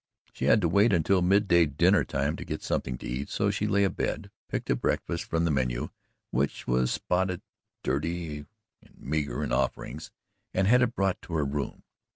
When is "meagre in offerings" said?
8.99-10.09